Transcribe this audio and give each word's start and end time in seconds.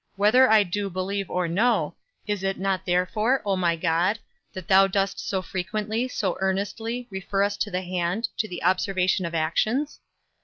whether 0.15 0.49
I 0.49 0.63
do 0.63 0.89
believe 0.89 1.29
or 1.29 1.47
no, 1.47 1.93
is 2.25 2.41
it 2.41 2.57
not 2.57 2.87
therefore, 2.87 3.43
O 3.45 3.55
my 3.55 3.75
God, 3.75 4.17
that 4.51 4.67
thou 4.67 4.87
dost 4.87 5.19
so 5.19 5.43
frequently, 5.43 6.07
so 6.07 6.35
earnestly, 6.41 7.07
refer 7.11 7.43
us 7.43 7.55
to 7.57 7.69
the 7.69 7.81
hand, 7.83 8.27
to 8.39 8.47
the 8.47 8.63
observation 8.63 9.27
of 9.27 9.35
actions? 9.35 9.99